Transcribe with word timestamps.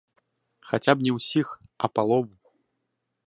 Хаця 0.69 0.95
б 0.95 1.05
не 1.07 1.11
ўсіх, 1.17 1.47
а 1.87 1.89
палову. 1.97 2.35